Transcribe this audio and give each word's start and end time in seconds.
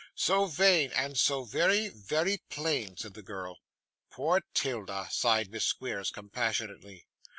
'So 0.15 0.47
vain, 0.47 0.91
and 0.93 1.15
so 1.15 1.43
very 1.43 1.87
very 1.89 2.37
plain,' 2.49 2.97
said 2.97 3.13
the 3.13 3.21
girl. 3.21 3.59
'Poor 4.09 4.41
'Tilda!' 4.55 5.07
sighed 5.11 5.51
Miss 5.51 5.65
Squeers, 5.65 6.09
compassionately. 6.09 7.05